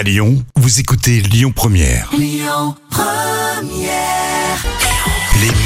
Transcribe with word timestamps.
À 0.00 0.02
Lyon, 0.02 0.42
vous 0.56 0.80
écoutez 0.80 1.20
Lyon 1.20 1.52
Première. 1.54 2.08
Les 2.18 2.40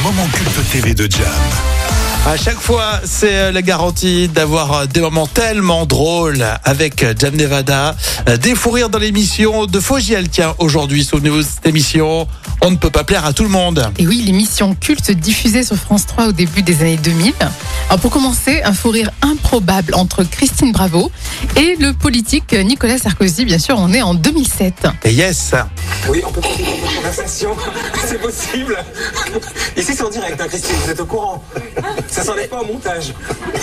moments 0.02 0.26
cultes 0.26 0.70
TV 0.72 0.92
de 0.92 1.08
Jam. 1.08 1.22
À 2.26 2.36
chaque 2.38 2.58
fois, 2.58 3.00
c'est 3.04 3.36
euh, 3.36 3.52
la 3.52 3.60
garantie 3.60 4.28
d'avoir 4.28 4.72
euh, 4.72 4.86
des 4.86 5.02
moments 5.02 5.26
tellement 5.26 5.84
drôles 5.84 6.42
avec 6.64 7.02
euh, 7.02 7.12
Jam 7.16 7.36
Nevada. 7.36 7.94
Des 8.40 8.54
fous 8.54 8.70
rires 8.70 8.88
dans 8.88 8.98
l'émission 8.98 9.66
de 9.66 9.78
Fogiel. 9.78 10.30
Tiens, 10.30 10.54
aujourd'hui, 10.58 11.04
souvenez-vous 11.04 11.42
de 11.42 11.42
cette 11.42 11.66
émission. 11.66 12.26
On 12.66 12.70
ne 12.70 12.76
peut 12.76 12.88
pas 12.88 13.04
plaire 13.04 13.26
à 13.26 13.34
tout 13.34 13.42
le 13.42 13.50
monde. 13.50 13.92
Et 13.98 14.06
oui, 14.06 14.22
l'émission 14.24 14.74
culte 14.74 15.10
diffusée 15.10 15.64
sur 15.64 15.76
France 15.76 16.06
3 16.06 16.28
au 16.28 16.32
début 16.32 16.62
des 16.62 16.80
années 16.80 16.96
2000. 16.96 17.34
Alors 17.90 18.00
pour 18.00 18.10
commencer, 18.10 18.62
un 18.64 18.72
fou 18.72 18.88
rire 18.88 19.10
improbable 19.20 19.94
entre 19.94 20.24
Christine 20.24 20.72
Bravo 20.72 21.10
et 21.56 21.76
le 21.78 21.92
politique 21.92 22.54
Nicolas 22.54 22.96
Sarkozy. 22.96 23.44
Bien 23.44 23.58
sûr, 23.58 23.76
on 23.78 23.92
est 23.92 24.00
en 24.00 24.14
2007. 24.14 24.86
Et 25.04 25.12
yes, 25.12 25.52
Oui, 26.08 26.22
on 26.26 26.32
peut 26.32 26.40
continuer 26.40 26.70
notre 26.80 26.96
conversation. 26.96 27.50
C'est 28.06 28.22
possible. 28.22 28.78
Ici, 29.76 29.92
c'est 29.94 30.02
en 30.02 30.08
direct, 30.08 30.40
hein, 30.40 30.46
Christine, 30.48 30.76
vous 30.84 30.90
êtes 30.90 31.00
au 31.00 31.06
courant. 31.06 31.44
Ça 32.08 32.22
s'enlève 32.22 32.48
pas 32.48 32.62
au 32.62 32.66
montage. 32.66 33.12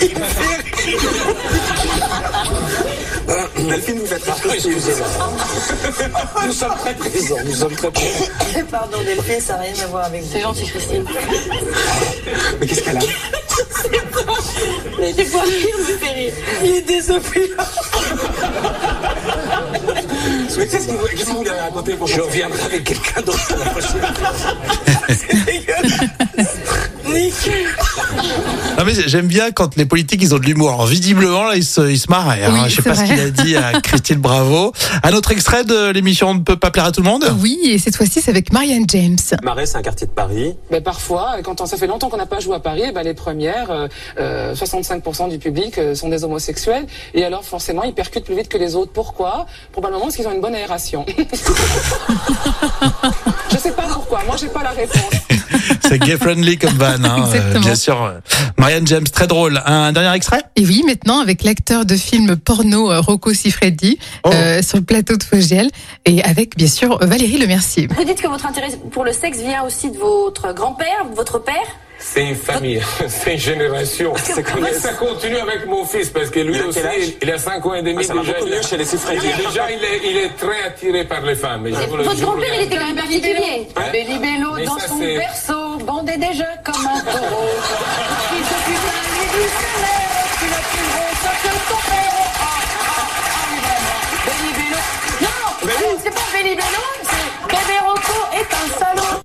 Delphine, 3.56 3.98
vous 3.98 4.06
faites 4.06 4.24
rare. 4.24 4.38
Nous 6.46 6.52
sommes 6.52 6.74
très 6.78 6.94
présents, 6.94 7.36
nous 7.44 7.54
sommes 7.54 7.74
très 7.74 7.90
présents. 7.90 8.26
Pardon 8.70 8.91
Delphine, 9.00 9.40
ça 9.40 9.54
n'a 9.54 9.62
rien 9.62 9.74
à 9.82 9.86
voir 9.86 10.04
avec 10.04 10.22
vous. 10.22 10.28
C'est 10.32 10.40
gentil 10.40 10.66
Christine. 10.66 11.04
Mais 12.60 12.66
qu'est-ce 12.66 12.82
qu'elle 12.82 12.96
a 12.96 13.00
Mais 14.98 15.24
fois, 15.24 15.42
il 15.46 15.78
me 15.78 15.84
fait 15.98 16.12
rire. 16.12 16.32
Il 16.62 16.70
est 16.70 16.82
désopilant. 16.82 17.64
Mais 20.58 20.66
qu'est-ce 20.66 20.86
que 20.86 20.92
vous, 20.92 21.06
qu'est-ce 21.06 21.24
que 21.24 21.30
vous 21.30 21.48
avez 21.48 21.60
raconté 21.60 21.94
pour 21.94 22.06
Je 22.06 22.20
reviendrai 22.20 22.62
avec 22.62 22.84
quelqu'un 22.84 23.22
d'autre 23.22 23.54
la 23.58 23.70
prochaine 23.70 24.00
Non, 28.78 28.84
mais 28.86 28.94
j'aime 29.06 29.26
bien 29.26 29.50
quand 29.50 29.76
les 29.76 29.84
politiques 29.84 30.20
ils 30.22 30.34
ont 30.34 30.38
de 30.38 30.44
l'humour. 30.44 30.70
Alors, 30.70 30.86
visiblement 30.86 31.44
là 31.44 31.56
ils 31.56 31.64
se, 31.64 31.90
ils 31.90 31.98
se 31.98 32.08
marrent. 32.10 32.30
hein. 32.30 32.36
Oui, 32.52 32.60
Je 32.70 32.76
sais 32.76 32.82
pas 32.82 32.94
ce 32.94 33.04
qu'il 33.04 33.20
a 33.20 33.28
dit 33.30 33.54
à 33.56 33.80
Christine 33.82 34.18
Bravo. 34.18 34.72
Un 35.02 35.12
autre 35.12 35.30
extrait 35.32 35.64
de 35.64 35.90
l'émission 35.90 36.30
On 36.30 36.34
ne 36.34 36.40
peut 36.40 36.56
pas 36.56 36.70
plaire 36.70 36.86
à 36.86 36.92
tout 36.92 37.02
le 37.02 37.08
monde. 37.08 37.24
Oui, 37.40 37.58
et 37.64 37.78
cette 37.78 37.96
fois-ci, 37.96 38.20
c'est 38.22 38.30
avec 38.30 38.50
Marianne 38.52 38.86
James. 38.88 39.18
Marais, 39.42 39.66
c'est 39.66 39.76
un 39.76 39.82
quartier 39.82 40.06
de 40.06 40.12
Paris. 40.12 40.56
Mais 40.70 40.80
parfois, 40.80 41.36
quand 41.44 41.60
on, 41.60 41.66
ça 41.66 41.76
fait 41.76 41.86
longtemps 41.86 42.08
qu'on 42.08 42.16
n'a 42.16 42.24
pas 42.26 42.40
joué 42.40 42.56
à 42.56 42.60
Paris, 42.60 42.84
eh 42.88 42.92
ben 42.92 43.02
les 43.02 43.12
premières, 43.14 43.70
euh, 43.70 43.88
euh, 44.18 44.54
65% 44.54 45.28
du 45.28 45.38
public 45.38 45.76
euh, 45.78 45.94
sont 45.94 46.08
des 46.08 46.24
homosexuels. 46.24 46.86
Et 47.14 47.24
alors 47.24 47.44
forcément, 47.44 47.82
ils 47.82 47.92
percutent 47.94 48.24
plus 48.24 48.36
vite 48.36 48.48
que 48.48 48.56
les 48.58 48.74
autres. 48.74 48.92
Pourquoi? 48.92 49.46
Probablement 49.72 50.04
parce 50.04 50.16
qu'ils 50.16 50.26
ont 50.26 50.32
une 50.32 50.40
bonne 50.40 50.54
aération. 50.54 51.04
Je 53.52 53.58
sais 53.58 53.72
pas 53.72 53.82
pourquoi. 53.92 54.22
Moi, 54.26 54.36
j'ai 54.40 54.48
pas 54.48 54.62
la 54.62 54.70
réponse. 54.70 55.12
C'est 55.92 55.98
gay 55.98 56.16
friendly 56.16 56.56
comme 56.56 56.72
van. 56.78 56.86
Hein. 57.04 57.20
Euh, 57.20 57.24
Exactement. 57.26 57.60
bien 57.60 57.74
sûr. 57.74 58.12
Marianne 58.56 58.86
James, 58.86 59.04
très 59.04 59.26
drôle. 59.26 59.60
Un 59.66 59.92
dernier 59.92 60.16
extrait? 60.16 60.40
Et 60.56 60.64
oui, 60.64 60.82
maintenant 60.86 61.20
avec 61.20 61.44
l'acteur 61.44 61.84
de 61.84 61.94
film 61.96 62.36
porno 62.36 62.90
euh, 62.90 63.00
Rocco 63.00 63.34
Siffredi 63.34 63.98
Oh. 64.24 64.30
euh, 64.32 64.62
sur 64.62 64.78
le 64.78 64.84
plateau 64.84 65.16
de 65.18 65.22
Fogiel 65.22 65.68
et 66.06 66.22
avec 66.24 66.56
bien 66.56 66.66
sûr 66.66 66.96
Valérie 67.04 67.36
Lemercier. 67.36 67.88
Vous 67.94 68.04
dites 68.04 68.22
que 68.22 68.28
votre 68.28 68.46
intérêt 68.46 68.70
pour 68.90 69.04
le 69.04 69.12
sexe 69.12 69.38
vient 69.40 69.64
aussi 69.64 69.90
de 69.90 69.98
votre 69.98 70.54
grand-père, 70.54 71.04
votre 71.14 71.38
père? 71.42 71.54
C'est 72.04 72.24
une 72.26 72.34
famille, 72.34 72.80
c'est 73.08 73.34
une 73.34 73.38
génération. 73.38 74.12
Comme 74.52 74.62
Mais 74.62 74.72
ça 74.72 74.92
continue 74.94 75.36
avec 75.36 75.66
mon 75.68 75.84
fils 75.84 76.08
parce 76.10 76.30
que 76.30 76.40
lui 76.40 76.54
Il 76.56 76.60
a 76.62 76.66
aussi, 76.66 76.80
il 77.22 77.30
a 77.30 77.38
5 77.38 77.64
ans 77.66 77.74
et 77.74 77.82
demi 77.82 77.98
Ah, 78.00 78.02
ça 78.02 78.14
va 78.14 78.20
déjà. 78.22 78.36
il, 78.44 78.50
mieux 78.50 78.62
chez 78.62 78.76
les 78.76 78.84
Siffredi. 78.84 79.18
déjà 79.20 79.70
il, 79.70 79.84
est, 79.84 80.10
il 80.10 80.16
est 80.16 80.30
très 80.36 80.62
attiré 80.66 81.04
par 81.04 81.20
les 81.20 81.36
femmes. 81.36 81.64
Le- 81.66 81.70
Votre 81.76 82.14
le 82.16 82.20
grand-père, 82.22 82.48
il 82.58 82.62
était 82.62 82.76
quand 82.76 82.86
même 82.86 82.96
particulier. 82.96 83.68
Hein? 83.76 83.82
Bélibello 83.92 84.54
Mais 84.56 84.64
dans 84.64 84.78
ça, 84.80 84.88
son 84.88 84.98
berceau, 84.98 85.61
déjà 86.28 86.46
comme 86.64 86.86
un 86.86 87.00
taureau. 87.00 87.50
Il 88.34 88.42
d'un 88.42 89.02
lit 89.12 89.30
du 89.34 89.44
salaire, 89.60 90.24
tu 90.38 90.46
l'as 90.52 90.66
plus 90.70 90.86
gros 90.90 91.12
que 91.42 91.52
ton 91.68 91.80
père. 91.90 92.16
Ah, 92.38 92.52
ah, 92.74 93.02
ah, 93.28 93.48
vraiment. 93.66 93.98
Bélibello. 94.26 94.80
Non, 95.20 95.98
c'est 96.02 96.14
pas 96.14 96.28
Bélibello, 96.32 96.84
c'est 97.02 97.26
Bébé 97.48 97.78
Rocco 97.84 98.18
est 98.34 98.50
un 98.54 98.66
salaud. 98.78 99.22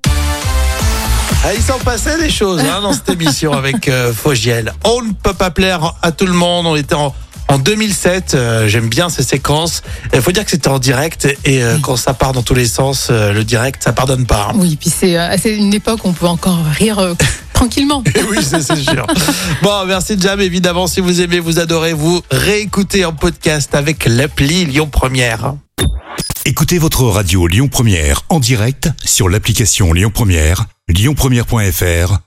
Ah, 1.46 1.54
il 1.54 1.62
s'en 1.62 1.80
passait 1.80 2.18
des 2.18 2.32
choses 2.32 2.62
hein, 2.62 2.82
dans 2.82 2.94
cette 2.94 3.10
émission 3.10 3.54
avec 3.54 3.88
euh, 3.88 4.12
Fogiel. 4.12 4.74
On 4.84 5.02
ne 5.04 5.14
peut 5.14 5.36
pas 5.36 5.52
plaire 5.52 5.94
à 6.02 6.12
tout 6.12 6.26
le 6.26 6.34
monde. 6.34 6.66
On 6.66 6.76
était 6.76 6.96
en, 6.96 7.14
en 7.48 7.58
2007. 7.58 8.34
euh, 8.36 8.68
J'aime 8.68 8.88
bien 8.90 9.10
ces 9.10 9.24
séquences. 9.24 9.82
Il 10.14 10.22
faut 10.22 10.32
dire 10.32 10.44
que 10.46 10.52
c'était 10.52 10.68
en 10.70 10.80
direct 10.80 11.28
et 11.46 11.64
euh, 11.64 11.78
quand 11.82 11.96
ça 11.96 12.14
part 12.14 12.34
dans 12.34 12.44
tous 12.44 12.54
les 12.54 12.68
sens, 12.68 13.08
euh, 13.10 13.34
le 13.34 13.44
direct, 13.44 13.84
ça 13.84 13.94
pardonne 13.94 14.26
pas. 14.26 14.50
hein. 14.52 14.56
Oui, 14.56 14.78
puis 14.80 14.90
c'est 14.90 15.18
euh, 15.18 15.36
c'est 15.42 15.56
une 15.56 15.74
époque 15.74 16.06
où 16.06 16.10
on 16.10 16.14
peut 16.14 16.28
encore 16.28 16.60
rire 16.78 17.00
euh, 17.00 17.14
tranquillement. 17.54 18.04
Oui, 18.30 18.38
c'est 18.42 18.62
c'est 18.62 18.76
sûr. 18.76 19.06
Bon, 19.62 19.86
merci 19.86 20.16
Jam. 20.20 20.40
Évidemment, 20.42 20.88
si 20.88 21.00
vous 21.02 21.22
aimez, 21.22 21.40
vous 21.40 21.60
adorez, 21.60 21.94
vous 21.94 22.22
réécoutez 22.32 23.06
en 23.06 23.14
podcast 23.14 23.74
avec 23.76 24.06
l'appli 24.06 24.66
Lyon 24.66 24.88
Première. 24.88 25.54
Écoutez 26.46 26.78
votre 26.78 27.04
radio 27.04 27.48
Lyon 27.48 27.68
Première 27.68 28.22
en 28.30 28.40
direct 28.40 28.90
sur 29.04 29.28
l'application 29.30 29.92
Lyon 29.94 30.12
Première, 30.14 30.66
lyonpremière.fr 30.88 32.27